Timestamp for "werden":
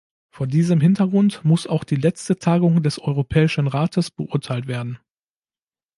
4.65-4.97